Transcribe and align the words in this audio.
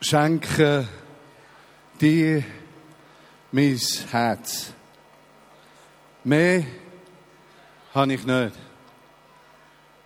schenke 0.00 0.86
dir 2.00 2.44
mein 3.52 3.78
Herz. 4.10 4.72
Mehr 6.24 6.64
habe 7.94 8.12
ich 8.12 8.24
nicht. 8.24 8.52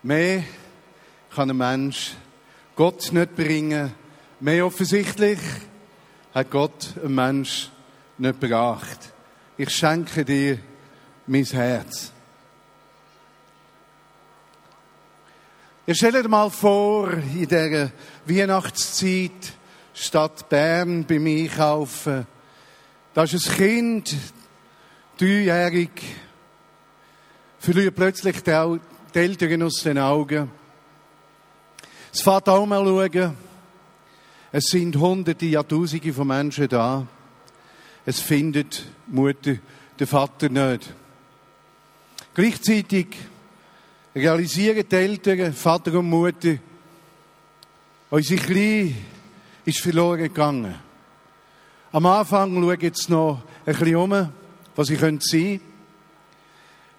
Mehr 0.03 0.45
kann 1.35 1.51
ein 1.51 1.57
Mensch 1.57 2.15
Gott 2.77 3.13
nicht 3.13 3.37
bringen. 3.37 3.93
Mehr 4.41 4.67
offensichtlich 4.67 5.39
hat 6.34 6.50
Gott 6.50 6.95
einen 7.02 7.14
Mensch 7.14 7.70
nicht 8.18 8.40
gebracht. 8.40 9.12
Ich 9.56 9.70
schenke 9.70 10.24
dir 10.24 10.59
mein 11.27 11.45
Herz. 11.45 12.12
Ihr 15.86 15.95
stellt 15.95 16.14
euch 16.14 16.29
mal 16.29 16.50
vor, 16.50 17.12
in 17.12 17.48
dieser 17.48 17.90
Weihnachtszeit, 18.24 19.52
Stadt 19.95 20.48
Bern 20.48 21.04
beim 21.04 21.27
Einkaufen, 21.27 22.27
da 23.14 23.24
ist 23.24 23.34
ein 23.34 23.56
Kind, 23.56 24.16
dreijährig, 25.19 25.91
verliert 27.59 27.95
plötzlich 27.95 28.41
die 28.42 28.78
Eltern 29.19 29.62
aus 29.62 29.83
den 29.83 29.98
Augen. 29.98 30.50
Es 32.12 32.23
fährt 32.23 32.48
auch 32.48 32.66
mal 32.66 32.84
schauen. 32.84 33.36
Es 34.50 34.64
sind 34.64 34.97
hunderte, 34.97 35.47
ja 35.47 35.62
tausende 35.62 36.12
von 36.12 36.27
Menschen 36.27 36.69
da. 36.69 37.06
Es 38.05 38.20
findet 38.20 38.84
Mutter 39.06 39.56
den 39.98 40.06
Vater 40.06 40.48
nicht. 40.48 40.92
Gleichzeitig 42.34 43.06
realisieren 44.14 44.84
die 44.91 44.97
Eltern, 44.97 45.52
Vater 45.52 45.95
und 45.98 46.11
Mutter, 46.11 46.56
unsere 48.11 48.41
Kleine 48.42 48.95
ist 49.65 49.80
verloren 49.80 50.19
gegangen. 50.19 50.75
Am 51.93 52.07
Anfang 52.07 52.55
schauen 52.55 52.80
jetzt 52.80 53.11
noch 53.11 53.43
ein 53.67 53.75
bisschen 53.75 53.97
um, 53.97 54.28
was 54.75 54.89
sie 54.89 54.97
sein 54.97 55.19
könnte. 55.19 55.61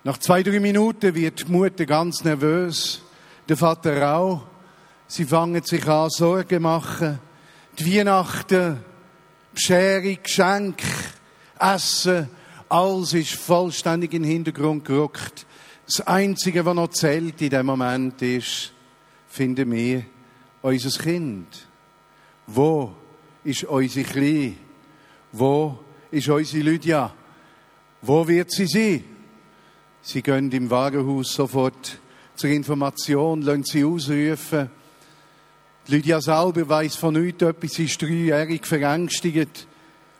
Nach 0.03 0.17
zwei, 0.17 0.43
drei 0.43 0.59
Minuten 0.59 1.15
wird 1.15 1.47
die 1.47 1.51
Mutter 1.51 1.85
ganz 1.85 2.23
nervös, 2.23 3.01
der 3.47 3.57
Vater 3.57 4.15
auch. 4.15 4.43
Sie 5.07 5.25
fangen 5.25 5.63
sich 5.63 5.87
an, 5.87 6.09
Sorgen 6.09 6.49
zu 6.49 6.59
machen. 6.59 7.19
Die 7.79 7.97
Weihnachten, 7.97 8.79
Bescherung, 9.53 10.17
Geschenk, 10.21 10.81
Essen, 11.59 12.29
alles 12.69 13.13
ist 13.13 13.33
vollständig 13.33 14.13
in 14.13 14.23
den 14.23 14.31
Hintergrund 14.31 14.85
gerückt. 14.85 15.45
Das 15.85 16.01
Einzige, 16.01 16.65
was 16.65 16.75
noch 16.75 16.89
zählt 16.89 17.41
in 17.41 17.49
dem 17.49 17.65
Moment 17.65 18.21
ist, 18.21 18.73
finden 19.27 19.71
wir 19.71 20.05
unser 20.61 21.01
Kind. 21.01 21.67
Wo 22.47 22.93
ist 23.43 23.63
unsere 23.63 24.05
Kleine? 24.05 24.55
Wo 25.31 25.79
ist 26.11 26.29
unsere 26.29 26.63
Lydia? 26.63 27.13
Wo 28.01 28.27
wird 28.27 28.51
sie 28.51 28.67
sein? 28.67 29.03
Sie 30.01 30.21
gehen 30.21 30.51
im 30.51 30.69
Warenhaus 30.69 31.33
sofort 31.33 31.97
zur 32.35 32.49
Information, 32.49 33.41
lassen 33.41 33.63
sie 33.63 33.85
ausrufen. 33.85 34.69
Lydia 35.87 36.21
selber 36.21 36.67
weiss 36.67 36.95
von 36.95 37.13
nichts 37.13 37.41
etwas, 37.41 37.71
sie 37.71 37.85
ist 37.85 38.01
dreijährig 38.01 38.65
verängstigt, 38.65 39.67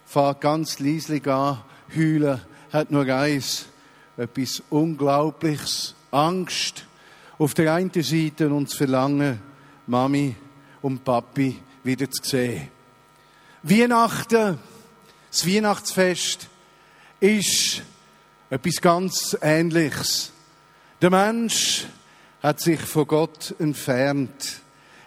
fährt 0.05 0.41
ganz 0.41 0.79
leislich 0.79 1.27
an, 1.27 1.59
heulen, 1.95 2.41
hat 2.71 2.91
nur 2.91 3.07
eins, 3.07 3.65
etwas 4.17 4.61
Unglaubliches, 4.69 5.95
Angst 6.11 6.85
auf 7.37 7.53
der 7.53 7.73
einen 7.73 7.91
Seite 7.93 8.49
und 8.49 8.69
das 8.69 8.77
Verlangen, 8.77 9.39
Mami 9.87 10.35
und 10.81 11.03
Papi 11.03 11.57
wieder 11.83 12.09
zu 12.09 12.23
sehen. 12.23 12.69
Weihnachten, 13.63 14.59
das 15.31 15.47
Weihnachtsfest 15.47 16.47
ist 17.19 17.81
etwas 18.49 18.81
ganz 18.81 19.37
Ähnliches. 19.41 20.31
Der 21.01 21.09
Mensch 21.09 21.85
hat 22.41 22.59
sich 22.59 22.79
von 22.79 23.07
Gott 23.07 23.55
entfernt. 23.59 24.61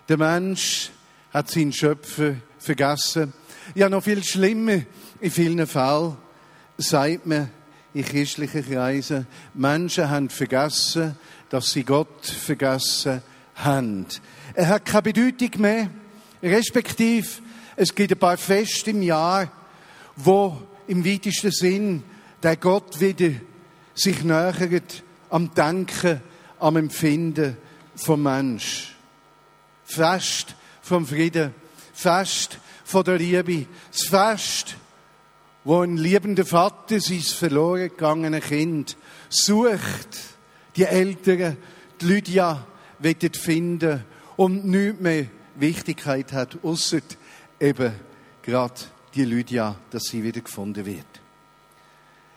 Der 0.09 0.16
Mensch 0.16 0.91
hat 1.32 1.50
seinen 1.50 1.72
Schöpfer 1.72 2.37
vergessen. 2.59 3.32
Ja, 3.75 3.88
noch 3.88 4.04
viel 4.04 4.25
schlimmer, 4.25 4.81
in 5.20 5.31
vielen 5.31 5.66
Fällen 5.66 6.16
sagt 6.78 7.26
man, 7.26 7.50
in 7.94 8.04
christlichen 8.04 8.64
Kreisen, 8.64 9.26
Menschen 9.54 10.10
haben 10.10 10.28
vergessen, 10.28 11.16
dass 11.48 11.70
sie 11.70 11.84
Gott 11.84 12.26
vergessen 12.26 13.22
haben. 13.54 14.06
Er 14.54 14.69
hat 14.69 14.84
keine 14.84 15.03
Bedeutung 15.03 15.60
mehr, 15.60 15.91
respektive 16.46 17.28
es 17.76 17.94
gibt 17.94 18.12
ein 18.12 18.18
paar 18.18 18.38
Feste 18.38 18.90
im 18.90 19.02
Jahr, 19.02 19.50
wo 20.16 20.56
im 20.86 21.04
weitesten 21.04 21.50
Sinn 21.50 22.02
der 22.42 22.56
Gott 22.56 23.00
wieder 23.00 23.32
sich 23.94 24.22
nähert 24.22 25.02
am 25.30 25.52
Denken, 25.52 26.22
am 26.58 26.76
Empfinden 26.76 27.56
vom 27.94 28.22
Mensch. 28.22 28.94
Fest 29.84 30.54
vom 30.80 31.06
Frieden, 31.06 31.54
Fest 31.92 32.58
von 32.84 33.04
der 33.04 33.18
Liebe, 33.18 33.66
das 33.90 34.08
Fest 34.08 34.76
wo 35.66 35.80
ein 35.80 35.96
liebender 35.96 36.46
Vater 36.46 37.00
sein 37.00 37.20
verloren 37.20 37.88
gegangene 37.88 38.40
Kind 38.40 38.96
sucht, 39.28 40.08
die 40.76 40.84
Eltern, 40.84 41.56
die 42.00 42.04
Lydia 42.06 42.64
wollen 43.00 43.34
finden 43.34 44.04
und 44.36 44.64
nichts 44.64 45.00
mehr 45.00 45.26
Wichtigkeit 45.59 46.33
hat, 46.33 46.59
außer 46.62 47.00
eben 47.61 47.93
gerade 48.43 48.75
die 49.15 49.25
Lydia, 49.25 49.77
dass 49.91 50.05
sie 50.05 50.22
wieder 50.22 50.41
gefunden 50.41 50.84
wird. 50.84 51.06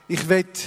Ich 0.08 0.28
werde 0.30 0.60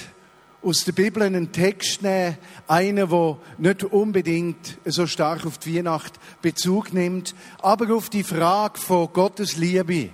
aus 0.62 0.84
der 0.84 0.92
Bibel 0.92 1.22
einen 1.22 1.50
Text 1.50 2.02
nehmen, 2.02 2.38
einen, 2.68 3.08
der 3.08 3.38
nicht 3.58 3.84
unbedingt 3.84 4.78
so 4.84 5.06
stark 5.06 5.44
auf 5.44 5.58
die 5.58 5.76
Weihnacht 5.76 6.14
Bezug 6.40 6.92
nimmt, 6.92 7.34
aber 7.60 7.94
auf 7.94 8.08
die 8.08 8.22
Frage 8.22 8.78
von 8.78 9.12
Gottes 9.12 9.56
Liebe. 9.56 10.10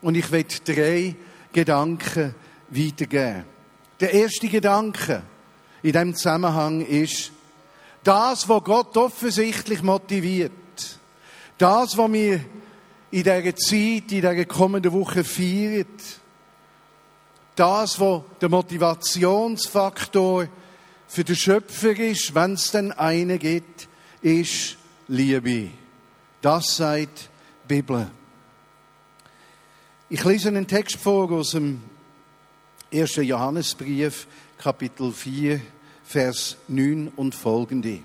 Und 0.00 0.14
ich 0.14 0.30
werde 0.30 0.54
drei 0.64 1.16
Gedanken 1.52 2.34
weitergeben. 2.68 3.44
Der 3.98 4.12
erste 4.12 4.48
Gedanke 4.48 5.22
in 5.82 5.92
diesem 5.92 6.14
Zusammenhang 6.14 6.82
ist, 6.82 7.32
das, 8.04 8.48
was 8.48 8.62
Gott 8.62 8.96
offensichtlich 8.96 9.82
motiviert, 9.82 10.52
das, 11.58 11.96
was 11.96 12.12
wir 12.12 12.40
in 13.10 13.22
dieser 13.22 13.56
Zeit, 13.56 13.76
in 13.76 14.08
dieser 14.08 14.44
kommenden 14.44 14.92
Woche 14.92 15.24
feiern, 15.24 15.86
das, 17.56 17.98
was 17.98 18.22
der 18.40 18.48
Motivationsfaktor 18.48 20.48
für 21.08 21.24
den 21.24 21.36
Schöpfer 21.36 21.98
ist, 21.98 22.34
wenn 22.34 22.52
es 22.52 22.70
denn 22.70 22.92
einen 22.92 23.38
gibt, 23.38 23.88
ist 24.22 24.76
Liebe. 25.08 25.70
Das 26.40 26.76
sagt 26.76 27.30
die 27.64 27.74
Bibel. 27.74 28.10
Ich 30.08 30.24
lese 30.24 30.48
einen 30.48 30.66
Text 30.66 30.96
vor 30.96 31.30
aus 31.32 31.50
dem 31.50 31.82
1. 32.92 33.16
Johannesbrief, 33.16 34.26
Kapitel 34.56 35.12
4, 35.12 35.60
Vers 36.04 36.56
9 36.68 37.08
und 37.16 37.34
folgende. 37.34 38.00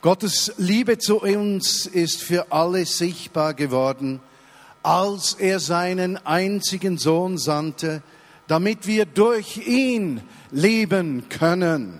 Gottes 0.00 0.52
Liebe 0.58 0.98
zu 0.98 1.20
uns 1.20 1.84
ist 1.84 2.22
für 2.22 2.52
alle 2.52 2.86
sichtbar 2.86 3.52
geworden, 3.52 4.20
als 4.84 5.34
er 5.34 5.58
seinen 5.58 6.24
einzigen 6.24 6.98
Sohn 6.98 7.36
sandte, 7.36 8.04
damit 8.46 8.86
wir 8.86 9.06
durch 9.06 9.66
ihn 9.66 10.20
leben 10.52 11.28
können. 11.28 11.98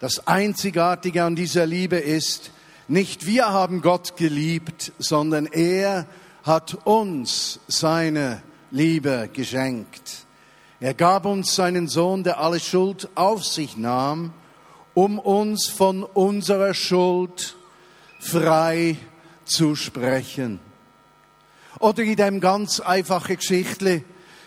Das 0.00 0.26
Einzigartige 0.26 1.22
an 1.22 1.36
dieser 1.36 1.64
Liebe 1.64 1.96
ist, 1.96 2.50
nicht 2.88 3.24
wir 3.24 3.52
haben 3.52 3.80
Gott 3.80 4.16
geliebt, 4.16 4.92
sondern 4.98 5.46
er 5.46 6.08
hat 6.42 6.74
uns 6.84 7.60
seine 7.68 8.42
Liebe 8.72 9.30
geschenkt. 9.32 10.26
Er 10.80 10.94
gab 10.94 11.24
uns 11.24 11.54
seinen 11.54 11.86
Sohn, 11.86 12.24
der 12.24 12.40
alle 12.40 12.58
Schuld 12.58 13.08
auf 13.14 13.44
sich 13.44 13.76
nahm, 13.76 14.32
um 14.98 15.20
uns 15.20 15.68
von 15.68 16.02
unserer 16.02 16.74
Schuld 16.74 17.54
frei 18.18 18.96
zu 19.44 19.76
sprechen. 19.76 20.58
Oder 21.78 22.02
in 22.02 22.16
dem 22.16 22.40
ganz 22.40 22.80
einfachen 22.80 23.36
Geschichte, 23.36 24.02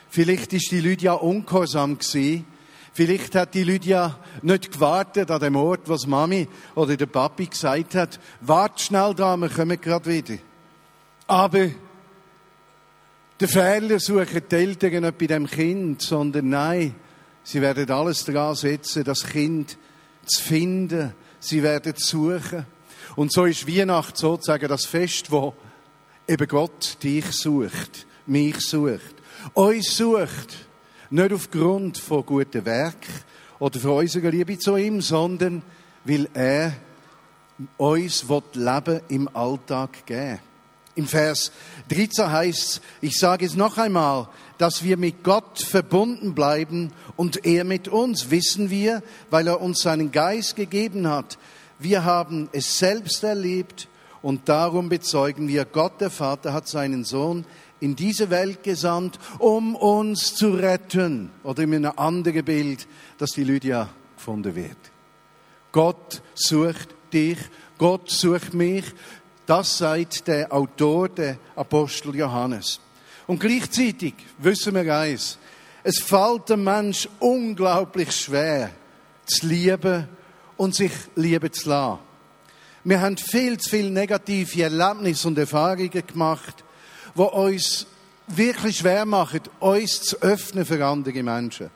vielleicht 0.09 0.51
ist 0.51 0.69
die 0.71 0.81
Lydia 0.81 1.13
ungehorsam 1.13 1.97
gewesen, 1.97 2.45
Vielleicht 2.93 3.35
hat 3.35 3.53
die 3.53 3.63
Lydia 3.63 4.17
nicht 4.41 4.73
gewartet 4.73 5.31
an 5.31 5.39
dem 5.39 5.55
Ort, 5.55 5.87
was 5.87 6.05
Mami 6.05 6.45
oder 6.75 6.97
der 6.97 7.05
Papi 7.05 7.45
gesagt 7.45 7.95
hat. 7.95 8.19
Wart 8.41 8.81
schnell 8.81 9.13
da, 9.15 9.37
wir 9.37 9.47
kommen 9.47 9.79
gerade 9.79 10.13
wieder. 10.13 10.37
Aber 11.25 11.69
der 13.39 13.47
Fehler 13.47 13.97
suchen 13.97 14.41
die 14.51 14.55
Eltern 14.55 15.03
nicht 15.03 15.17
bei 15.17 15.27
dem 15.27 15.47
Kind, 15.47 16.01
sondern 16.01 16.49
nein, 16.49 16.93
sie 17.45 17.61
werden 17.61 17.89
alles 17.89 18.25
daran 18.25 18.55
setzen, 18.55 19.05
das 19.05 19.23
Kind 19.23 19.77
zu 20.25 20.43
finden. 20.43 21.13
Sie 21.39 21.63
werden 21.63 21.93
suchen. 21.97 22.65
Und 23.15 23.31
so 23.31 23.45
ist 23.45 23.67
Weihnacht 23.67 24.17
sozusagen 24.17 24.67
das 24.67 24.85
Fest, 24.85 25.31
wo 25.31 25.53
eben 26.27 26.47
Gott 26.47 26.97
dich 27.03 27.25
sucht, 27.31 28.05
mich 28.25 28.59
sucht, 28.61 29.15
uns 29.53 29.97
sucht, 29.97 30.65
nicht 31.09 31.33
aufgrund 31.33 31.97
von 31.97 32.25
guten 32.25 32.63
Werken 32.65 33.13
oder 33.59 33.79
von 33.79 33.97
unserer 33.97 34.29
Liebe 34.29 34.57
zu 34.57 34.77
ihm, 34.77 35.01
sondern 35.01 35.61
weil 36.05 36.29
er 36.33 36.73
uns 37.77 38.25
Leben 38.53 39.01
im 39.09 39.35
Alltag 39.35 40.05
geben 40.05 40.39
Im 40.95 41.07
Vers 41.07 41.51
13 41.89 42.31
heißt 42.31 42.59
es, 42.59 42.81
ich 43.01 43.17
sage 43.17 43.45
es 43.45 43.55
noch 43.55 43.77
einmal, 43.77 44.27
dass 44.57 44.83
wir 44.83 44.97
mit 44.97 45.23
Gott 45.23 45.59
verbunden 45.59 46.35
bleiben 46.35 46.91
und 47.15 47.45
er 47.45 47.63
mit 47.63 47.87
uns, 47.87 48.29
wissen 48.29 48.69
wir, 48.69 49.01
weil 49.29 49.47
er 49.47 49.61
uns 49.61 49.81
seinen 49.81 50.11
Geist 50.11 50.55
gegeben 50.55 51.07
hat. 51.07 51.37
Wir 51.79 52.03
haben 52.03 52.49
es 52.51 52.77
selbst 52.77 53.23
erlebt 53.23 53.87
und 54.21 54.49
darum 54.49 54.89
bezeugen 54.89 55.47
wir, 55.47 55.65
Gott 55.65 55.99
der 55.99 56.11
Vater 56.11 56.53
hat 56.53 56.67
seinen 56.67 57.03
Sohn 57.03 57.45
in 57.79 57.95
diese 57.95 58.29
Welt 58.29 58.63
gesandt, 58.63 59.17
um 59.39 59.75
uns 59.75 60.35
zu 60.35 60.51
retten. 60.51 61.31
Oder 61.43 61.63
in 61.63 61.73
einem 61.73 61.93
anderen 61.95 62.45
Bild, 62.45 62.87
dass 63.17 63.31
die 63.31 63.43
Lydia 63.43 63.89
gefunden 64.15 64.55
wird. 64.55 64.77
Gott 65.71 66.21
sucht 66.35 66.89
dich, 67.11 67.37
Gott 67.79 68.11
sucht 68.11 68.53
mich. 68.53 68.85
Das 69.45 69.77
sagt 69.77 70.27
der 70.27 70.51
Autor, 70.51 71.09
der 71.09 71.37
Apostel 71.55 72.15
Johannes. 72.15 72.79
Und 73.27 73.39
gleichzeitig 73.39 74.13
wissen 74.37 74.75
wir 74.75 74.95
eins, 74.95 75.37
es 75.83 75.99
fällt 75.99 76.49
dem 76.49 76.63
Mensch 76.63 77.07
unglaublich 77.19 78.11
schwer, 78.11 78.71
zu 79.25 79.47
lieben 79.47 80.07
und 80.57 80.75
sich 80.75 80.91
lieben 81.15 81.51
zu 81.51 81.69
lassen. 81.69 81.99
Wir 82.83 82.99
haben 83.01 83.17
viel 83.17 83.57
zu 83.57 83.69
viele 83.69 83.91
negative 83.91 84.63
Erlebnisse 84.63 85.27
und 85.27 85.37
Erfahrungen 85.37 85.91
gemacht, 85.91 86.63
die 87.15 87.21
uns 87.21 87.87
wirklich 88.27 88.77
schwer 88.77 89.05
machen, 89.05 89.41
uns 89.59 90.01
zu 90.01 90.21
öffnen 90.21 90.65
für 90.65 90.83
andere 90.85 91.23
Menschen. 91.23 91.69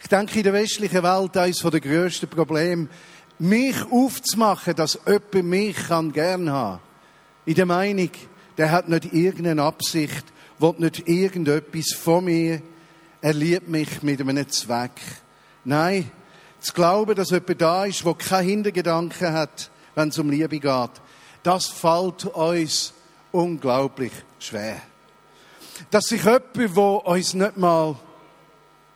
Ich 0.00 0.08
denke, 0.08 0.38
in 0.38 0.44
der 0.44 0.52
westlichen 0.52 1.02
Welt 1.02 1.36
eines 1.36 1.58
der 1.58 1.80
grössten 1.80 2.28
Probleme, 2.28 2.88
mich 3.38 3.76
aufzumachen, 3.90 4.74
dass 4.74 4.98
jemand 5.06 5.48
mich 5.48 5.76
kann 5.76 6.12
gern 6.12 6.50
haben. 6.50 6.80
In 7.48 7.54
der 7.54 7.64
Meinung, 7.64 8.10
der 8.58 8.70
hat 8.70 8.90
nicht 8.90 9.10
irgendeine 9.10 9.62
Absicht, 9.62 10.22
will 10.58 10.74
nicht 10.76 11.08
irgendetwas 11.08 11.94
von 11.98 12.26
mir, 12.26 12.60
er 13.22 13.32
liebt 13.32 13.68
mich 13.68 14.02
mit 14.02 14.20
einem 14.20 14.46
Zweck. 14.50 15.00
Nein, 15.64 16.10
zu 16.60 16.74
glauben, 16.74 17.14
dass 17.14 17.30
jemand 17.30 17.58
da 17.58 17.86
ist, 17.86 18.04
der 18.04 18.14
keine 18.16 18.50
Hintergedanken 18.50 19.32
hat, 19.32 19.70
wenn 19.94 20.10
es 20.10 20.18
um 20.18 20.28
Liebe 20.28 20.60
geht, 20.60 20.90
das 21.42 21.68
fällt 21.68 22.26
uns 22.26 22.92
unglaublich 23.32 24.12
schwer. 24.38 24.82
Dass 25.90 26.04
sich 26.04 26.24
jemand, 26.24 26.54
der 26.54 27.06
uns 27.06 27.32
nicht 27.32 27.56
mal 27.56 27.96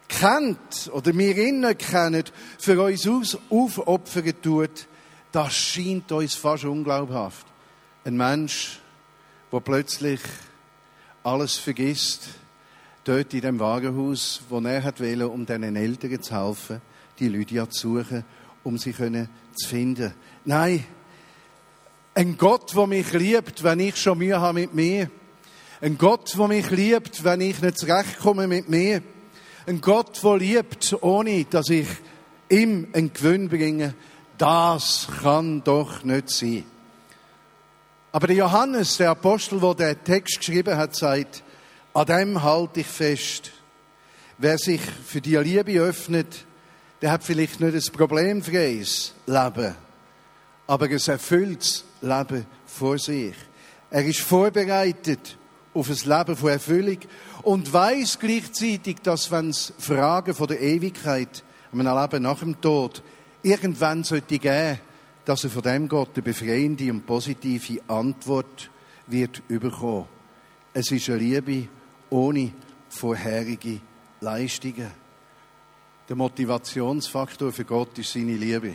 kennt 0.08 0.90
oder 0.92 1.16
wir 1.16 1.38
ihn 1.38 1.60
nicht 1.60 1.90
kennen, 1.90 2.24
für 2.58 2.82
uns 2.82 3.38
aufopfern 3.48 4.34
tut, 4.42 4.86
das 5.32 5.54
scheint 5.54 6.12
uns 6.12 6.34
fast 6.34 6.66
unglaubhaft. 6.66 7.46
Ein 8.04 8.16
Mensch, 8.16 8.80
der 9.52 9.60
plötzlich 9.60 10.20
alles 11.22 11.56
vergisst, 11.56 12.30
dort 13.04 13.32
in 13.32 13.42
dem 13.42 13.60
Wagenhaus, 13.60 14.42
wo 14.48 14.58
er 14.58 14.82
hat 14.82 15.00
wollte, 15.00 15.28
um 15.28 15.46
diesen 15.46 15.76
Eltern 15.76 16.20
zu 16.20 16.34
helfen, 16.34 16.82
die 17.20 17.28
Lydia 17.28 17.70
zu 17.70 18.02
suchen, 18.02 18.24
um 18.64 18.76
sie 18.76 18.92
zu 18.92 19.68
finden. 19.68 20.14
Nein, 20.44 20.84
ein 22.14 22.36
Gott, 22.36 22.74
der 22.74 22.88
mich 22.88 23.12
liebt, 23.12 23.62
wenn 23.62 23.78
ich 23.78 23.96
schon 23.96 24.18
Mühe 24.18 24.40
habe 24.40 24.60
mit 24.60 24.74
mir. 24.74 25.08
Ein 25.80 25.96
Gott, 25.96 26.36
der 26.36 26.48
mich 26.48 26.70
liebt, 26.70 27.22
wenn 27.22 27.40
ich 27.40 27.62
nicht 27.62 27.78
zurechtkomme 27.78 28.48
mit 28.48 28.68
mir. 28.68 29.00
Ein 29.64 29.80
Gott, 29.80 30.24
der 30.24 30.38
liebt, 30.38 30.96
ohne 31.02 31.44
dass 31.44 31.68
ich 31.68 31.86
ihm 32.48 32.88
einen 32.94 33.12
Gewinn 33.12 33.48
bringe. 33.48 33.94
Das 34.38 35.06
kann 35.22 35.62
doch 35.62 36.02
nicht 36.02 36.30
sein. 36.30 36.64
Aber 38.12 38.26
der 38.26 38.36
Johannes, 38.36 38.98
der 38.98 39.10
Apostel, 39.10 39.58
der 39.58 39.74
den 39.74 40.04
Text 40.04 40.38
geschrieben 40.38 40.76
hat, 40.76 40.94
sagt, 40.94 41.42
an 41.94 42.06
dem 42.06 42.42
halte 42.42 42.80
ich 42.80 42.86
fest. 42.86 43.50
Wer 44.36 44.58
sich 44.58 44.82
für 44.82 45.22
die 45.22 45.36
Liebe 45.36 45.80
öffnet, 45.80 46.44
der 47.00 47.10
hat 47.10 47.24
vielleicht 47.24 47.60
nicht 47.60 47.74
ein 47.74 47.92
problemfreies 47.92 49.14
Leben, 49.26 49.74
aber 50.66 50.84
ein 50.84 51.00
erfülltes 51.06 51.84
Leben 52.02 52.46
vor 52.66 52.98
sich. 52.98 53.34
Er 53.90 54.04
ist 54.04 54.20
vorbereitet 54.20 55.38
auf 55.74 55.88
ein 55.88 55.96
Leben 55.96 56.36
von 56.36 56.50
Erfüllung 56.50 56.98
und 57.42 57.72
weiß 57.72 58.18
gleichzeitig, 58.18 58.96
dass 59.02 59.30
wenn 59.30 59.50
es 59.50 59.72
Fragen 59.78 60.34
von 60.34 60.48
der 60.48 60.60
Ewigkeit, 60.60 61.42
einem 61.72 61.86
Leben 61.86 62.22
nach 62.22 62.40
dem 62.40 62.60
Tod, 62.60 63.02
irgendwann 63.42 64.04
sollte 64.04 64.38
geben, 64.38 64.78
dass 65.24 65.44
er 65.44 65.50
von 65.50 65.62
dem 65.62 65.88
Gott 65.88 66.10
eine 66.14 66.22
befreiende 66.22 66.90
und 66.90 67.06
positive 67.06 67.80
Antwort 67.88 68.70
wird 69.06 69.42
überkommen. 69.48 70.06
Es 70.74 70.90
ist 70.90 71.08
eine 71.10 71.18
Liebe 71.18 71.68
ohne 72.10 72.52
vorherige 72.88 73.80
Leistungen. 74.20 74.90
Der 76.08 76.16
Motivationsfaktor 76.16 77.52
für 77.52 77.64
Gott 77.64 77.98
ist 77.98 78.12
seine 78.12 78.36
Liebe. 78.36 78.74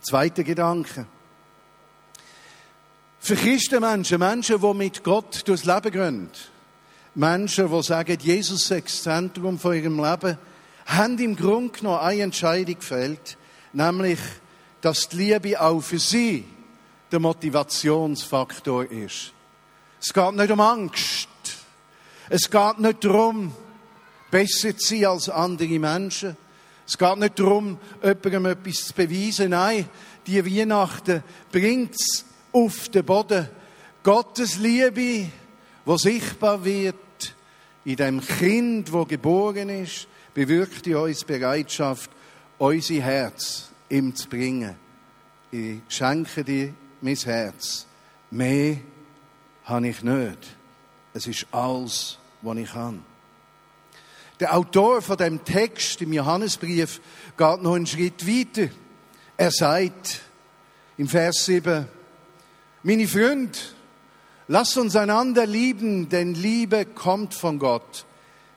Zweiter 0.00 0.42
Gedanke. 0.42 1.06
Für 3.20 3.36
Christenmenschen, 3.36 4.18
Menschen, 4.18 4.60
die 4.60 4.74
mit 4.74 5.04
Gott 5.04 5.46
durchs 5.46 5.64
Leben 5.64 5.92
gehen, 5.92 6.30
Menschen, 7.14 7.70
die 7.70 7.82
sagen, 7.82 8.18
Jesus 8.20 8.70
ist 8.70 8.84
das 8.84 9.02
Zentrum 9.02 9.58
von 9.58 9.74
ihrem 9.74 10.02
Leben, 10.02 10.38
haben 10.86 11.18
im 11.18 11.36
Grunde 11.36 11.78
genommen 11.78 12.00
eine 12.00 12.22
Entscheidung 12.22 12.74
gefällt, 12.74 13.36
nämlich, 13.72 14.18
dass 14.82 15.08
die 15.08 15.16
Liebe 15.16 15.60
auch 15.60 15.80
für 15.80 15.98
sie 15.98 16.44
der 17.10 17.20
Motivationsfaktor 17.20 18.90
ist. 18.90 19.32
Es 20.00 20.12
geht 20.12 20.34
nicht 20.34 20.50
um 20.50 20.60
Angst. 20.60 21.28
Es 22.28 22.50
geht 22.50 22.78
nicht 22.78 23.04
darum, 23.04 23.52
besser 24.30 24.76
zu 24.76 24.96
sein 24.96 25.04
als 25.06 25.28
andere 25.28 25.78
Menschen. 25.78 26.36
Es 26.86 26.98
geht 26.98 27.16
nicht 27.16 27.38
darum, 27.38 27.78
jemandem 28.02 28.46
etwas 28.46 28.86
zu 28.86 28.94
beweisen. 28.94 29.50
Nein, 29.50 29.88
die 30.26 30.44
Weihnachten 30.44 31.22
bringt 31.52 31.94
es 31.94 32.24
auf 32.50 32.88
den 32.88 33.04
Boden. 33.04 33.48
Gottes 34.02 34.58
Liebe, 34.58 35.30
wo 35.84 35.96
sichtbar 35.96 36.64
wird, 36.64 36.96
in 37.84 37.96
dem 37.96 38.20
Kind, 38.20 38.92
wo 38.92 39.04
geboren 39.04 39.68
ist, 39.68 40.08
bewirkt 40.34 40.86
in 40.88 40.96
uns 40.96 41.22
Bereitschaft, 41.22 42.10
unser 42.58 42.94
Herz 42.94 43.71
ihm 43.92 44.16
zu 44.16 44.28
bringen. 44.28 44.74
Ich 45.50 45.80
schenke 45.88 46.42
dir 46.42 46.72
mein 47.02 47.16
Herz. 47.16 47.86
Mehr 48.30 48.78
habe 49.64 49.88
ich 49.88 50.02
nicht. 50.02 50.56
Es 51.12 51.26
ist 51.26 51.46
alles, 51.52 52.18
was 52.40 52.56
ich 52.56 52.72
habe. 52.72 52.98
Der 54.40 54.56
Autor 54.56 55.02
von 55.02 55.18
dem 55.18 55.44
Text 55.44 56.00
im 56.00 56.14
Johannesbrief 56.14 57.00
geht 57.36 57.62
noch 57.62 57.74
einen 57.74 57.86
Schritt 57.86 58.26
weiter. 58.26 58.72
Er 59.36 59.50
sagt 59.50 60.22
im 60.96 61.06
Vers 61.06 61.44
7, 61.44 61.86
meine 62.82 63.06
Freunde, 63.06 63.58
lasst 64.48 64.76
uns 64.78 64.96
einander 64.96 65.46
lieben, 65.46 66.08
denn 66.08 66.34
Liebe 66.34 66.86
kommt 66.86 67.34
von 67.34 67.58
Gott. 67.58 68.06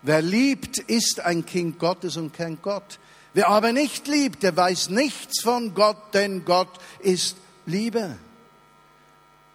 Wer 0.01 0.21
liebt, 0.21 0.77
ist 0.77 1.19
ein 1.19 1.45
Kind 1.45 1.77
Gottes 1.77 2.15
und 2.17 2.33
kennt 2.33 2.61
Gott. 2.61 2.99
Wer 3.35 3.49
aber 3.49 3.73
nicht 3.73 4.07
liebt, 4.07 4.43
der 4.43 4.55
weiß 4.55 4.91
nichts 4.91 5.41
von 5.41 5.73
Gott, 5.73 6.13
denn 6.13 6.45
Gott 6.45 6.69
ist 6.99 7.35
Liebe. 7.65 8.17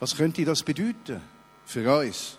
Was 0.00 0.14
könnte 0.14 0.44
das 0.44 0.62
bedeuten 0.62 1.22
für 1.64 1.98
uns? 1.98 2.36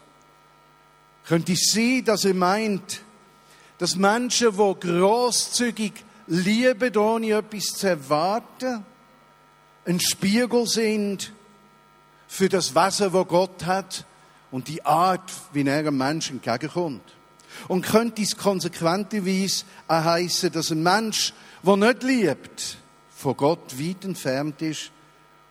Könnte 1.25 1.53
ich 1.53 1.71
sehen, 1.71 2.05
dass 2.05 2.25
er 2.25 2.35
meint, 2.35 3.01
dass 3.79 3.95
Menschen, 3.95 4.51
die 4.51 4.79
großzügig 4.87 5.93
lieben, 6.27 6.95
ohne 6.97 7.31
etwas 7.31 7.73
zu 7.73 7.87
erwarten, 7.87 8.85
ein 9.85 9.99
Spiegel 9.99 10.67
sind 10.67 11.33
für 12.27 12.49
das 12.49 12.75
Wesen, 12.75 13.11
das 13.11 13.27
Gott 13.27 13.65
hat 13.65 14.05
und 14.51 14.67
die 14.67 14.85
Art, 14.85 15.31
wie 15.53 15.65
er 15.65 15.79
einem 15.79 15.97
Menschen 15.97 16.35
entgegenkommt. 16.35 17.01
Und 17.67 17.85
könnte 17.85 18.21
es 18.21 18.37
konsequenterweise 18.37 19.65
auch 19.87 20.03
heissen, 20.03 20.51
dass 20.51 20.71
ein 20.71 20.83
Mensch, 20.83 21.33
der 21.63 21.77
nicht 21.77 22.03
liebt, 22.03 22.77
von 23.15 23.37
Gott 23.37 23.79
weit 23.79 24.05
entfernt 24.05 24.61
ist 24.61 24.91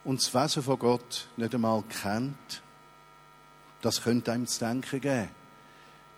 und 0.04 0.21
das 0.21 0.35
Wesen 0.35 0.62
von 0.62 0.78
Gott 0.78 1.28
nicht 1.37 1.54
einmal 1.54 1.83
kennt? 2.02 2.62
Das 3.83 4.02
könnte 4.02 4.33
einem 4.33 4.47
zu 4.47 4.61
denken 4.61 5.00
geben. 5.00 5.28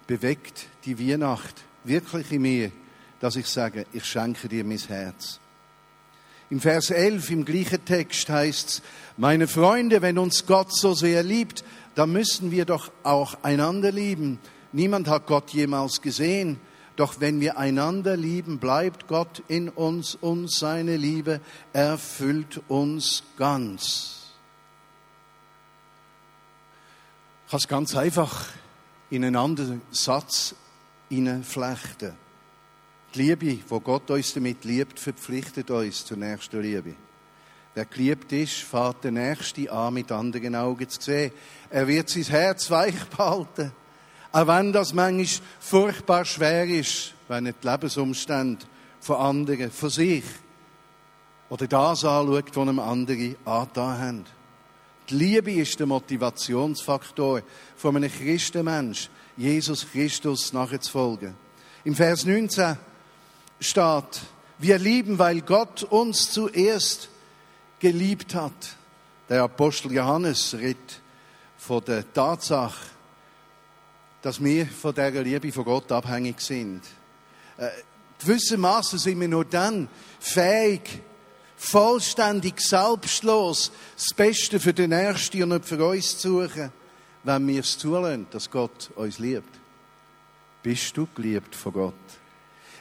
Bewegt 0.07 0.67
die 0.85 0.99
Weihnacht 0.99 1.63
wirklich 1.85 2.33
in 2.33 2.43
mir, 2.43 2.73
dass 3.21 3.37
ich 3.37 3.47
sage, 3.47 3.87
ich 3.93 4.05
schenke 4.05 4.49
dir 4.49 4.65
mein 4.65 4.79
Herz. 4.79 5.39
Im 6.51 6.61
Vers 6.61 6.91
11 6.91 7.31
im 7.31 7.45
gleichen 7.45 7.85
Text 7.85 8.29
heißt 8.29 8.69
es, 8.69 8.83
meine 9.17 9.49
Freunde, 9.49 10.03
wenn 10.03 10.19
uns 10.19 10.45
Gott 10.45 10.75
so 10.75 10.93
sehr 10.93 11.23
liebt, 11.23 11.65
da 11.95 12.05
müssen 12.05 12.51
wir 12.51 12.65
doch 12.65 12.91
auch 13.05 13.43
einander 13.43 13.91
lieben. 13.93 14.39
Niemand 14.73 15.09
hat 15.09 15.27
Gott 15.27 15.51
jemals 15.51 16.01
gesehen. 16.01 16.59
Doch 16.97 17.21
wenn 17.21 17.41
wir 17.41 17.57
einander 17.57 18.17
lieben, 18.17 18.59
bleibt 18.59 19.07
Gott 19.07 19.43
in 19.49 19.69
uns 19.69 20.15
und 20.15 20.51
seine 20.51 20.97
Liebe 20.97 21.41
erfüllt 21.73 22.61
uns 22.69 23.23
ganz. 23.37 24.19
Ich 27.47 27.51
kann 27.51 27.59
es 27.59 27.69
ganz 27.69 27.97
einfach 27.97 28.49
in 29.11 29.25
einen 29.25 29.37
anderen 29.37 29.83
Satz 29.91 30.55
hineinflechten. 31.09 32.13
Die 33.15 33.23
Liebe, 33.23 33.59
wo 33.69 33.81
Gott 33.81 34.11
uns 34.11 34.33
damit 34.33 34.65
liebt, 34.65 34.99
verpflichtet 34.99 35.71
uns 35.71 36.05
zur 36.05 36.17
nächsten 36.17 36.63
Liebe. 36.63 36.95
Wer 37.75 37.85
geliebt 37.87 38.33
ist, 38.33 38.55
fährt 38.55 39.05
der 39.05 39.13
Nächste 39.13 39.71
an, 39.71 39.95
mit 39.95 40.13
anderen 40.13 40.55
Augen 40.57 40.89
zu 40.89 41.01
sehen. 41.01 41.33
Er 41.71 41.89
wird 41.89 42.11
sein 42.11 42.25
Herz 42.25 42.71
weich 42.71 43.05
behalten. 43.07 43.73
Auch 44.33 44.47
wenn 44.47 44.73
das 44.73 44.95
manchmal 44.95 45.47
furchtbar 45.61 46.25
schwer 46.25 46.65
ist, 46.65 47.13
wenn 47.29 47.47
er 47.47 47.53
die 47.53 47.69
Lebensumstände 47.69 48.65
von 49.01 49.17
anderen, 49.17 49.71
von 49.71 49.91
sich 49.91 50.25
oder 51.51 51.67
das 51.67 52.05
anschaut, 52.05 52.57
was 52.57 52.69
einem 52.69 52.79
andere 52.79 53.37
angetan 53.45 53.99
haben. 53.99 54.25
Die 55.11 55.15
Liebe 55.15 55.53
ist 55.53 55.79
der 55.79 55.87
Motivationsfaktor 55.87 57.43
von 57.77 57.97
einem 57.97 58.11
Christenmensch, 58.11 59.11
Jesus 59.37 59.87
Christus 59.91 60.53
nachzufolgen. 60.55 61.35
Im 61.85 61.95
Vers 61.95 62.25
19 62.25 62.79
steht, 63.61 64.21
wir 64.59 64.79
lieben, 64.79 65.19
weil 65.19 65.43
Gott 65.43 65.83
uns 65.83 66.31
zuerst 66.31 67.11
geliebt 67.81 68.35
hat. 68.35 68.77
Der 69.29 69.43
Apostel 69.43 69.93
Johannes 69.93 70.55
redet 70.55 71.03
von 71.59 71.85
der 71.85 72.11
Tatsache, 72.13 72.92
dass 74.23 74.43
wir 74.43 74.67
von 74.67 74.95
der 74.95 75.11
Liebe 75.11 75.53
von 75.53 75.65
Gott 75.65 75.91
abhängig 75.91 76.41
sind. 76.41 76.81
Äh, 77.59 77.69
gewissermaßen 78.21 78.99
sind 78.99 79.21
wir 79.21 79.29
nur 79.29 79.45
dann 79.45 79.89
fähig, 80.21 81.03
vollständig, 81.57 82.61
selbstlos 82.61 83.73
das 83.97 84.17
Beste 84.17 84.59
für 84.59 84.73
den 84.73 84.91
Nächsten 84.91 85.43
und 85.43 85.51
nicht 85.51 85.65
für 85.65 85.85
uns 85.85 86.19
zu 86.19 86.43
suchen, 86.43 86.73
wenn 87.25 87.49
wir 87.49 87.61
es 87.61 87.79
zulassen, 87.79 88.27
dass 88.31 88.51
Gott 88.51 88.91
uns 88.97 89.19
liebt. 89.19 89.61
Bist 90.63 90.97
du 90.97 91.09
geliebt 91.15 91.55
von 91.55 91.73
Gott? 91.73 91.95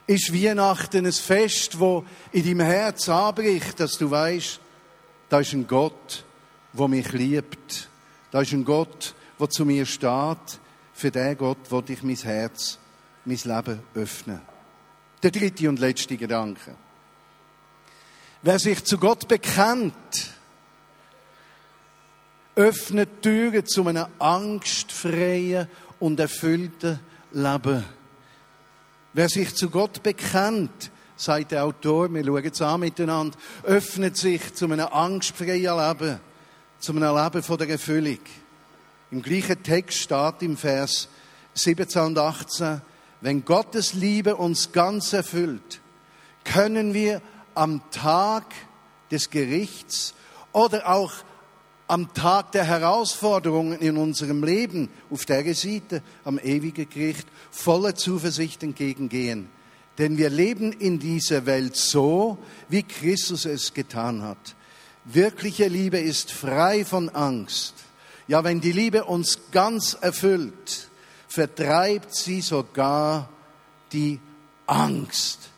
Ist 0.07 0.33
Weihnachten 0.33 1.05
ein 1.05 1.11
Fest, 1.11 1.79
wo 1.79 2.05
in 2.31 2.43
deinem 2.43 2.61
Herz 2.61 3.09
anbricht, 3.09 3.79
dass 3.79 3.97
du 3.97 4.09
weißt, 4.09 4.59
da 5.29 5.39
ist 5.39 5.53
ein 5.53 5.65
Gott, 5.65 6.23
der 6.73 6.87
mich 6.87 7.11
liebt. 7.13 7.89
Da 8.31 8.41
ist 8.41 8.51
ein 8.51 8.65
Gott, 8.65 9.15
der 9.39 9.49
zu 9.49 9.65
mir 9.65 9.85
steht. 9.85 10.60
Für 11.01 11.09
den 11.09 11.35
Gott 11.35 11.71
will 11.71 11.83
ich 11.87 12.03
mein 12.03 12.15
Herz, 12.15 12.77
mein 13.25 13.39
Leben 13.43 13.79
öffnen. 13.95 14.39
Der 15.23 15.31
dritte 15.31 15.67
und 15.67 15.79
letzte 15.79 16.15
Gedanke. 16.15 16.75
Wer 18.43 18.59
sich 18.59 18.83
zu 18.83 18.99
Gott 18.99 19.27
bekennt, 19.27 19.95
öffnet 22.55 23.23
Türen 23.23 23.65
zu 23.65 23.87
einem 23.87 24.05
angstfreien 24.19 25.67
und 25.99 26.19
erfüllten 26.19 26.99
Leben. 27.31 27.83
Wer 29.13 29.27
sich 29.27 29.55
zu 29.55 29.71
Gott 29.71 30.03
bekennt, 30.03 30.91
sagt 31.15 31.51
der 31.51 31.65
Autor, 31.65 32.13
wir 32.13 32.23
schauen 32.23 32.45
es 32.45 32.61
an 32.61 32.79
miteinander, 32.79 33.35
öffnet 33.63 34.17
sich 34.17 34.53
zu 34.53 34.65
einem 34.65 34.81
angstfreien 34.81 35.77
Leben, 35.79 36.19
zu 36.77 36.91
einem 36.91 37.15
Leben 37.15 37.41
von 37.41 37.57
der 37.57 37.69
Erfüllung. 37.69 38.19
Im 39.11 39.21
gleichen 39.21 39.61
Text 39.61 39.99
steht 39.99 40.41
im 40.41 40.57
Vers 40.57 41.09
17 41.53 42.01
und 42.01 42.17
18, 42.17 42.81
wenn 43.21 43.45
Gottes 43.45 43.93
Liebe 43.93 44.35
uns 44.35 44.71
ganz 44.71 45.13
erfüllt, 45.13 45.81
können 46.43 46.93
wir 46.93 47.21
am 47.53 47.81
Tag 47.91 48.45
des 49.11 49.29
Gerichts 49.29 50.13
oder 50.53 50.89
auch 50.89 51.11
am 51.87 52.13
Tag 52.13 52.53
der 52.53 52.63
Herausforderungen 52.63 53.77
in 53.79 53.97
unserem 53.97 54.43
Leben 54.43 54.89
auf 55.09 55.25
der 55.25 55.53
Seite 55.53 56.01
am 56.23 56.39
ewigen 56.39 56.89
Gericht 56.89 57.27
voller 57.51 57.93
Zuversicht 57.95 58.63
entgegengehen 58.63 59.49
denn 59.97 60.17
wir 60.17 60.29
leben 60.29 60.71
in 60.73 60.97
dieser 60.97 61.45
Welt 61.45 61.75
so, 61.75 62.39
wie 62.69 62.83
Christus 62.83 63.45
es 63.45 63.73
getan 63.73 64.23
hat. 64.23 64.55
Wirkliche 65.05 65.67
Liebe 65.67 65.99
ist 65.99 66.31
frei 66.31 66.85
von 66.85 67.09
Angst. 67.09 67.75
Ja, 68.27 68.43
wenn 68.43 68.61
die 68.61 68.71
Liebe 68.71 69.05
uns 69.05 69.39
ganz 69.51 69.97
erfüllt, 69.99 70.89
vertreibt 71.27 72.15
sie 72.15 72.41
sogar 72.41 73.29
die 73.91 74.19
Angst. 74.67 75.49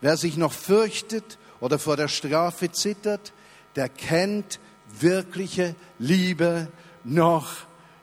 Wer 0.00 0.16
sich 0.16 0.36
noch 0.36 0.52
fürchtet 0.52 1.38
oder 1.60 1.78
vor 1.78 1.96
der 1.96 2.08
Strafe 2.08 2.70
zittert, 2.72 3.32
der 3.76 3.88
kennt 3.88 4.58
wirkliche 5.00 5.74
Liebe 5.98 6.68
noch 7.04 7.48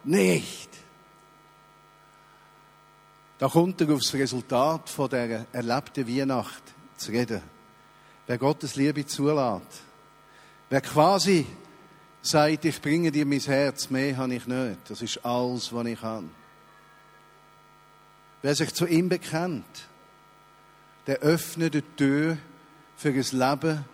nicht. 0.04 0.70
Da 3.40 3.48
kommt 3.48 3.82
aufs 3.90 4.14
Resultat 4.14 4.90
von 4.90 5.10
der 5.10 5.46
erlebten 5.52 6.08
Weihnacht 6.08 6.62
zu 6.98 7.12
reden. 7.12 7.42
Wer 8.28 8.38
Gottes 8.38 8.76
Liebe 8.76 9.06
zulässt. 9.06 9.82
Wer 10.70 10.82
quasi 10.82 11.46
sagt, 12.22 12.66
ich 12.66 12.82
bringe 12.82 13.12
dir 13.12 13.26
mein 13.26 13.40
Herz, 13.40 13.90
mehr 13.90 14.18
habe 14.18 14.36
ich 14.36 14.46
nicht. 14.48 14.78
Das 14.88 15.02
ist 15.02 15.26
alles, 15.26 15.74
was 15.74 15.86
ich 15.88 16.02
habe. 16.02 16.28
Wer 18.42 18.56
sich 18.56 18.74
zu 18.74 18.86
ihm 18.86 19.10
bekennt, 19.10 19.66
der 21.08 21.20
öffnet 21.20 21.74
die 21.74 21.82
Tür 21.98 22.38
für 22.96 23.10
ein 23.10 23.26
Leben 23.32 23.86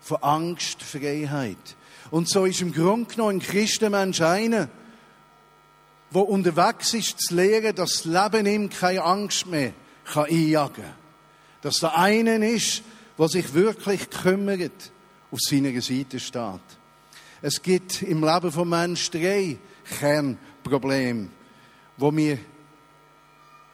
von 0.00 0.22
Angst, 0.22 0.82
Freiheit. 0.82 1.76
Und 2.10 2.28
so 2.28 2.44
ist 2.44 2.60
im 2.60 2.72
Grunde 2.72 3.12
genommen 3.12 3.38
ein 3.38 3.40
Christenmensch 3.40 4.20
einer, 4.20 4.68
wo 6.10 6.20
unterwegs 6.20 6.94
ist, 6.94 7.20
zu 7.20 7.34
lehren, 7.34 7.74
dass 7.74 8.02
das 8.02 8.04
Leben 8.04 8.46
ihm 8.46 8.70
keine 8.70 9.02
Angst 9.02 9.46
mehr 9.46 9.72
kann 10.04 10.26
einjagen 10.26 10.84
kann. 10.84 10.94
Dass 11.62 11.80
der 11.80 11.98
eine 11.98 12.48
ist, 12.48 12.82
der 13.18 13.28
sich 13.28 13.54
wirklich 13.54 14.08
kümmert, 14.10 14.92
auf 15.32 15.40
seiner 15.40 15.80
Seite 15.80 16.20
steht. 16.20 16.60
Es 17.42 17.60
gibt 17.62 18.02
im 18.02 18.24
Leben 18.24 18.50
von 18.50 18.68
Menschen 18.68 19.20
drei 19.20 19.58
Kernprobleme, 19.98 21.28
wo 21.96 22.14
wir 22.14 22.38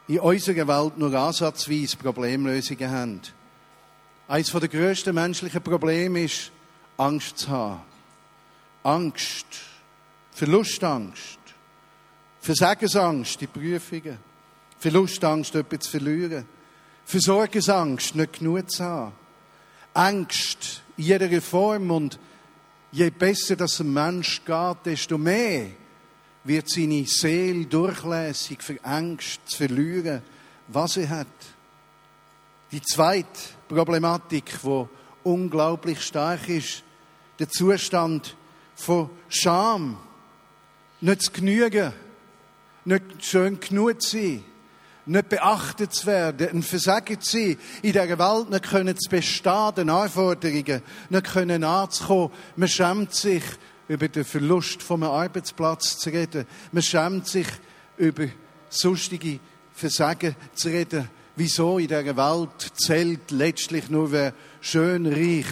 in 0.07 0.19
unserer 0.19 0.67
Welt 0.67 0.97
nur 0.97 1.13
ansatzweise 1.13 1.97
Problemlösungen 1.97 2.91
haben. 2.91 3.21
Eines 4.27 4.51
der 4.51 4.67
grössten 4.67 5.15
menschlichen 5.15 5.61
Probleme 5.61 6.23
ist, 6.23 6.51
Angst 6.97 7.37
zu 7.39 7.49
haben. 7.49 7.81
Angst. 8.83 9.45
Verlustangst. 10.31 11.39
Versagensangst, 12.41 13.39
die 13.39 13.47
Prüfungen. 13.47 14.17
Verlustangst, 14.79 15.55
etwas 15.55 15.79
zu 15.81 15.91
verlieren. 15.91 16.45
Versorgensangst, 17.05 18.15
nicht 18.15 18.39
genug 18.39 18.69
zu 18.69 18.83
haben. 18.83 19.13
Angst 19.93 20.81
in 20.97 21.03
jeder 21.05 21.41
Form 21.41 21.91
und 21.91 22.19
je 22.93 23.09
besser 23.09 23.55
das 23.55 23.79
ein 23.79 23.91
Mensch 23.91 24.41
geht, 24.45 24.77
desto 24.85 25.17
mehr 25.17 25.71
wird 26.43 26.69
seine 26.69 27.05
Seele 27.05 27.65
durchlässig 27.65 28.61
für 28.61 28.77
Angst 28.83 29.41
zu 29.45 29.57
verlieren, 29.57 30.21
was 30.67 30.97
er 30.97 31.09
hat. 31.09 31.27
Die 32.71 32.81
zweite 32.81 33.27
Problematik, 33.67 34.59
die 34.63 34.85
unglaublich 35.23 36.01
stark 36.01 36.47
ist, 36.47 36.83
der 37.39 37.49
Zustand 37.49 38.35
von 38.75 39.09
Scham, 39.27 39.97
nicht 41.01 41.23
zu 41.23 41.31
genügen, 41.31 41.93
nicht 42.85 43.25
schön 43.25 43.59
genug 43.59 44.01
zu 44.01 44.17
sein, 44.17 44.43
nicht 45.05 45.29
beachtet 45.29 45.93
zu 45.93 46.07
werden, 46.07 46.49
ein 46.49 46.63
Versagen 46.63 47.19
zu 47.19 47.31
sein, 47.31 47.57
in 47.81 47.91
dieser 47.91 48.17
Welt 48.17 48.49
nicht 48.49 48.63
können 48.63 48.97
zu 48.97 49.09
bestehen, 49.09 49.75
den 49.75 49.89
Anforderungen, 49.89 50.81
nicht 51.09 51.25
können 51.25 51.63
anzukommen. 51.63 52.31
Man 52.55 52.69
schämt 52.69 53.13
sich, 53.13 53.43
über 53.87 54.07
den 54.07 54.23
Verlust 54.23 54.81
von 54.81 55.03
einem 55.03 55.11
Arbeitsplatz 55.11 55.97
zu 55.97 56.09
reden. 56.09 56.45
Man 56.71 56.83
schämt 56.83 57.27
sich, 57.27 57.47
über 57.97 58.27
sonstige 58.69 59.39
Versagen 59.73 60.35
zu 60.53 60.69
reden. 60.69 61.09
Wieso 61.35 61.79
in 61.79 61.87
dieser 61.87 62.15
Welt 62.15 62.71
zählt 62.75 63.31
letztlich 63.31 63.89
nur, 63.89 64.11
wer 64.11 64.33
schön, 64.61 65.05
reich, 65.05 65.47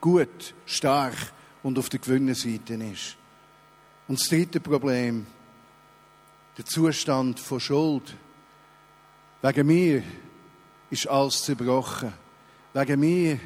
gut, 0.00 0.54
stark 0.66 1.14
und 1.62 1.78
auf 1.78 1.88
der 1.90 2.00
Gewinnenseite 2.00 2.74
ist. 2.74 3.16
Und 4.08 4.18
das 4.18 4.28
dritte 4.28 4.60
Problem, 4.60 5.26
der 6.56 6.64
Zustand 6.64 7.38
von 7.38 7.60
Schuld. 7.60 8.14
Wegen 9.42 9.66
mir 9.66 10.02
ist 10.90 11.08
alles 11.08 11.42
zerbrochen. 11.42 12.12
Wegen 12.74 13.00
mir 13.00 13.40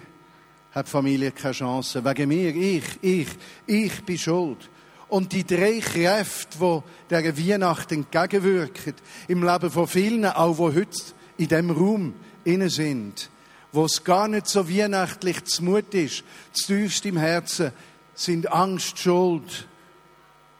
hat 0.72 0.86
die 0.86 0.90
Familie 0.90 1.30
keine 1.30 1.54
Chance. 1.54 2.04
Wegen 2.04 2.28
mir, 2.28 2.54
ich, 2.54 2.84
ich, 3.00 3.28
ich 3.66 4.04
bin 4.04 4.18
schuld. 4.18 4.68
Und 5.08 5.32
die 5.32 5.44
drei 5.44 5.78
Kräfte, 5.78 6.58
die 6.58 7.14
dieser 7.14 7.38
Weihnachten 7.38 7.94
entgegenwirken, 7.94 8.94
im 9.28 9.44
Leben 9.44 9.70
von 9.70 9.86
vielen, 9.86 10.24
auch 10.24 10.56
die 10.56 10.80
heute 10.80 10.98
in 11.36 11.48
diesem 11.48 11.70
Raum 11.70 12.14
innen 12.42 12.70
sind, 12.70 13.30
wo 13.70 13.84
es 13.84 14.02
gar 14.02 14.26
nicht 14.26 14.48
so 14.48 14.68
weihnachtlich 14.68 15.44
zumut 15.44 15.94
ist, 15.94 16.24
tiefst 16.54 17.06
im 17.06 17.18
Herzen, 17.18 17.70
sind 18.14 18.50
Angst, 18.50 18.98
Schuld 18.98 19.68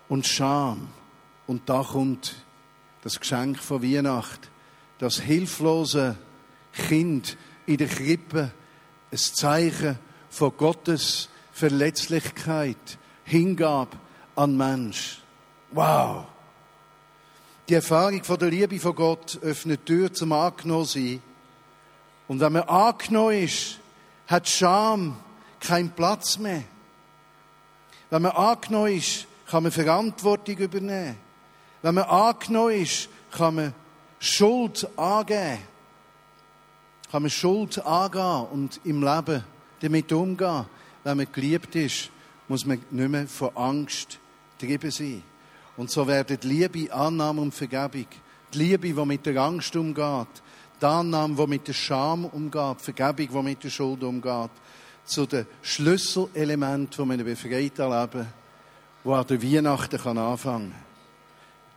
und 0.09 0.27
Scham. 0.27 0.89
Und 1.49 1.69
da 1.69 1.83
kommt 1.83 2.37
das 3.03 3.19
Geschenk 3.19 3.59
von 3.59 3.83
Weihnacht, 3.83 4.51
das 4.99 5.21
hilflose 5.21 6.17
Kind 6.73 7.37
in 7.67 7.77
der 7.77 7.89
Krippe, 7.89 8.51
ein 9.11 9.19
Zeichen 9.19 9.99
von 10.31 10.57
Gottes 10.57 11.29
Verletzlichkeit, 11.53 12.99
Hingabe 13.25 13.97
an 14.35 14.57
Mensch. 14.57 15.23
Wow! 15.71 16.27
Die 17.69 17.75
Erfahrung 17.75 18.23
von 18.23 18.39
der 18.39 18.51
Liebe 18.51 18.79
von 18.79 18.95
Gott 18.95 19.39
öffnet 19.43 19.87
Tür 19.87 20.13
zum 20.13 20.33
Angenommen 20.33 20.85
sein. 20.85 21.23
Und 22.29 22.41
wenn 22.41 22.53
man 22.53 22.63
angenommen 22.65 23.43
ist, 23.43 23.79
hat 24.27 24.49
Scham 24.49 25.17
keinen 25.61 25.91
Platz 25.91 26.39
mehr. 26.39 26.65
Wenn 28.11 28.23
man 28.23 28.33
angenommen 28.33 28.99
ist, 28.99 29.27
kann 29.47 29.63
man 29.63 29.73
Verantwortung 29.73 30.57
übernehmen. 30.57 31.17
Wenn 31.83 31.95
man 31.95 32.05
angenommen 32.05 32.83
ist, 32.83 33.09
kann 33.31 33.55
man 33.55 33.75
Schuld 34.25 34.89
angeben. 34.97 35.59
Kann 37.11 37.23
man 37.23 37.31
Schuld 37.31 37.85
angehen 37.85 38.47
und 38.51 38.81
im 38.85 39.03
Leben 39.03 39.45
damit 39.81 40.13
umgehen. 40.13 40.65
Wenn 41.05 41.19
man 41.19 41.27
geliebt 41.31 41.77
ist, 41.77 42.11
muss 42.49 42.65
man 42.65 42.83
nicht 42.91 43.11
mehr 43.11 43.27
von 43.27 43.55
Angst 43.55 44.19
getrieben 44.59 44.91
sein. 44.91 45.23
Und 45.77 45.91
so 45.91 46.07
werden 46.07 46.39
die 46.43 46.49
Liebe, 46.49 46.93
Annahme 46.93 47.43
und 47.43 47.55
Vergebung, 47.55 48.07
die 48.53 48.59
Liebe, 48.59 48.95
die 48.95 49.07
mit 49.07 49.27
der 49.27 49.37
Angst 49.37 49.77
umgeht, 49.77 50.43
die 50.81 50.87
Annahme, 50.87 51.35
die 51.35 51.47
mit 51.47 51.69
der 51.69 51.75
Scham 51.75 52.25
umgeht, 52.25 52.79
die 52.81 52.93
Vergebung, 52.93 53.43
die 53.43 53.51
mit 53.51 53.65
der 53.65 53.71
Schuld 53.71 54.03
umgeht, 54.03 54.51
zu 55.05 55.27
den 55.27 55.47
Schlüsselelementen, 55.61 56.97
die 56.97 57.07
man 57.07 57.21
in 57.21 57.27
befreiten 57.27 57.91
Leben, 57.91 58.27
wo 59.03 59.13
an 59.13 59.27
der 59.27 59.43
Weihnachten 59.43 60.19
anfangen 60.19 60.73
kann. 60.73 60.84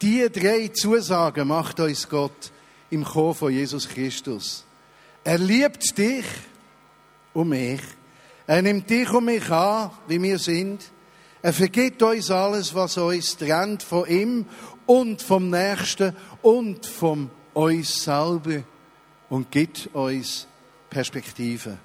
Diese 0.01 0.29
drei 0.29 0.67
Zusagen 0.67 1.47
macht 1.47 1.79
uns 1.79 2.07
Gott 2.07 2.51
im 2.89 3.03
Kommen 3.03 3.33
von 3.33 3.51
Jesus 3.51 3.89
Christus. 3.89 4.63
Er 5.23 5.39
liebt 5.39 5.97
dich 5.97 6.25
und 7.33 7.49
mich. 7.49 7.81
Er 8.45 8.61
nimmt 8.61 8.89
dich 8.89 9.11
und 9.11 9.25
mich 9.25 9.49
an, 9.49 9.91
wie 10.07 10.21
wir 10.21 10.39
sind. 10.39 10.83
Er 11.41 11.53
vergibt 11.53 12.01
uns 12.01 12.31
alles, 12.31 12.73
was 12.73 12.97
uns 12.97 13.37
trennt 13.37 13.83
von 13.83 14.07
ihm 14.07 14.45
und 14.85 15.21
vom 15.21 15.49
Nächsten 15.49 16.15
und 16.41 16.85
von 16.85 17.29
uns 17.53 18.03
selber 18.03 18.63
und 19.29 19.51
gibt 19.51 19.89
uns 19.93 20.47
Perspektive. 20.89 21.77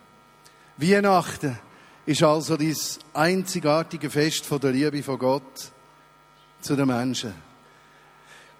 Weihnachten 0.77 1.59
ist 2.07 2.23
also 2.23 2.57
dieses 2.57 2.99
einzigartige 3.13 4.11
Fest 4.11 4.45
von 4.45 4.61
der 4.61 4.73
Liebe 4.73 5.03
von 5.03 5.19
Gott 5.19 5.73
zu 6.61 6.77
den 6.77 6.87
Menschen. 6.87 7.52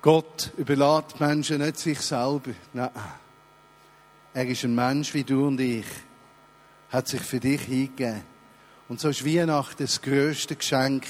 Gott 0.03 0.51
überlässt 0.57 1.21
Menschen 1.21 1.59
nicht 1.59 1.79
sich 1.79 2.01
selber. 2.01 2.51
Nein. 2.73 2.91
Er 4.35 4.47
ist 4.47 4.65
ein 4.65 4.75
Mensch 4.75 5.15
wie 5.15 5.23
du 5.23 5.47
und 5.47 5.61
ich. 5.61 5.87
Hat 6.91 7.07
sich 7.07 7.23
für 7.23 7.39
dich 7.39 7.63
hingegeben. 7.63 8.23
Und 8.89 9.01
so 9.01 9.09
ist 9.09 9.25
Weihnachten 9.25 9.85
das 9.85 10.03
grösste 10.03 10.57
Geschenk, 10.57 11.05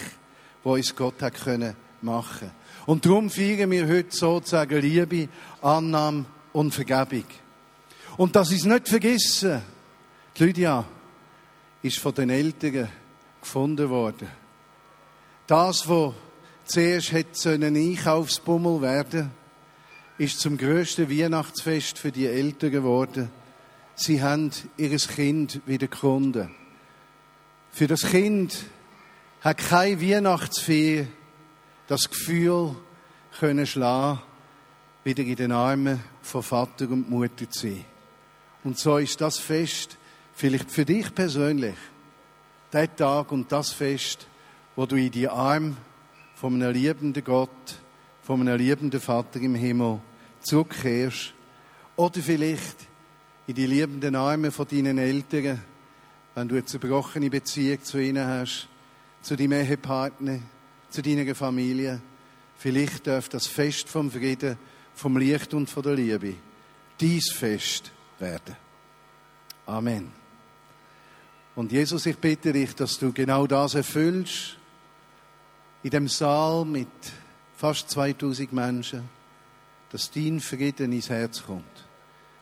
das 0.62 0.72
uns 0.72 0.94
Gott 0.94 1.22
hat 1.22 1.34
können 1.34 1.74
machen. 2.02 2.50
Und 2.84 3.06
darum 3.06 3.30
feiern 3.30 3.70
wir 3.70 3.88
heute 3.88 4.14
sozusagen 4.14 4.80
Liebe, 4.80 5.28
Annahme 5.62 6.26
und 6.52 6.74
Vergebung. 6.74 7.24
Und 8.18 8.36
das 8.36 8.52
ist 8.52 8.66
nicht 8.66 8.88
vergessen. 8.88 9.62
Die 10.36 10.44
Lydia 10.44 10.84
ist 11.80 11.98
von 11.98 12.14
den 12.14 12.30
Eltern 12.30 12.88
gefunden 13.40 13.88
worden. 13.88 14.28
Das, 15.46 15.88
was 15.88 16.12
zuerst 16.64 17.12
hätte 17.12 17.52
ein 17.52 17.76
Einkaufsbummel 17.76 18.82
werden 18.82 19.30
ist 20.18 20.40
zum 20.40 20.56
größten 20.56 21.10
Weihnachtsfest 21.10 21.98
für 21.98 22.12
die 22.12 22.26
Eltern 22.26 22.70
geworden. 22.70 23.30
Sie 23.96 24.22
haben 24.22 24.50
ihr 24.76 24.96
Kind 24.96 25.60
wieder 25.66 25.88
gefunden. 25.88 26.54
Für 27.72 27.86
das 27.86 28.02
Kind 28.02 28.66
hat 29.40 29.58
kein 29.58 30.00
Weihnachtsfee 30.00 31.08
das 31.88 32.08
Gefühl 32.08 32.76
können 33.40 33.66
schlagen, 33.66 34.20
wieder 35.02 35.24
in 35.24 35.36
den 35.36 35.52
Armen 35.52 36.02
von 36.20 36.42
Vater 36.42 36.88
und 36.88 37.10
Mutter 37.10 37.50
zu 37.50 37.68
sein. 37.68 37.84
Und 38.62 38.78
so 38.78 38.98
ist 38.98 39.20
das 39.20 39.38
Fest 39.38 39.96
vielleicht 40.34 40.70
für 40.70 40.84
dich 40.84 41.12
persönlich 41.12 41.74
der 42.72 42.94
Tag 42.94 43.32
und 43.32 43.50
das 43.50 43.72
Fest, 43.72 44.28
wo 44.76 44.86
du 44.86 44.96
in 44.96 45.10
die 45.10 45.28
Arme 45.28 45.76
von 46.42 46.60
einem 46.60 46.72
liebenden 46.72 47.22
Gott, 47.22 47.78
von 48.24 48.40
einem 48.40 48.58
liebenden 48.58 49.00
Vater 49.00 49.40
im 49.40 49.54
Himmel 49.54 50.00
zurückkehrst. 50.40 51.34
Oder 51.94 52.20
vielleicht 52.20 52.78
in 53.46 53.54
die 53.54 53.66
liebenden 53.66 54.16
Arme 54.16 54.50
von 54.50 54.66
deinen 54.66 54.98
Eltern, 54.98 55.62
wenn 56.34 56.48
du 56.48 56.56
eine 56.56 56.64
zerbrochene 56.64 57.30
Beziehung 57.30 57.84
zu 57.84 58.02
ihnen 58.02 58.26
hast, 58.26 58.66
zu 59.20 59.36
deinem 59.36 59.52
Ehepartner, 59.52 60.40
zu 60.90 61.00
deiner 61.00 61.32
Familie. 61.36 62.00
Vielleicht 62.58 63.06
darf 63.06 63.28
das 63.28 63.46
Fest 63.46 63.88
vom 63.88 64.10
Frieden, 64.10 64.58
vom 64.96 65.16
Licht 65.18 65.54
und 65.54 65.70
von 65.70 65.84
der 65.84 65.94
Liebe 65.94 66.34
dies 66.98 67.30
Fest 67.30 67.92
werden. 68.18 68.56
Amen. 69.66 70.10
Und 71.54 71.70
Jesus, 71.70 72.04
ich 72.04 72.18
bitte 72.18 72.52
dich, 72.52 72.74
dass 72.74 72.98
du 72.98 73.12
genau 73.12 73.46
das 73.46 73.76
erfüllst, 73.76 74.56
in 75.82 75.90
dem 75.90 76.08
Saal 76.08 76.64
mit 76.64 76.88
fast 77.56 77.90
2000 77.90 78.52
Menschen, 78.52 79.08
dass 79.90 80.10
dein 80.10 80.40
Frieden 80.40 80.92
ins 80.92 81.10
Herz 81.10 81.42
kommt. 81.42 81.64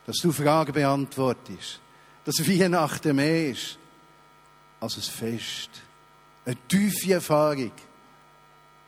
Dass 0.05 0.17
du 0.17 0.31
Fragen 0.31 0.73
beantwortest. 0.73 1.79
Dass 2.25 2.47
Weihnachten 2.47 3.15
mehr 3.15 3.51
ist 3.51 3.77
als 4.79 4.97
ein 4.97 5.03
Fest. 5.03 5.69
Eine 6.45 6.55
tiefe 6.67 7.13
Erfahrung 7.13 7.71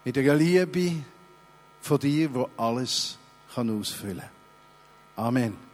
mit 0.04 0.18
einer 0.18 0.36
Liebe 0.36 1.04
von 1.82 2.00
dir, 2.00 2.34
wo 2.34 2.50
alles 2.58 3.18
kann 3.54 3.70
ausfüllen. 3.80 4.24
Amen. 5.16 5.73